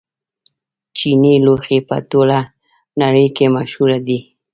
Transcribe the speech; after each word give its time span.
چیني 0.97 1.33
لوښي 1.45 1.79
په 1.89 1.95
ټوله 2.09 2.39
نړۍ 3.01 3.27
کې 3.35 3.45
مشهور 3.55 3.89
دي. 4.07 4.19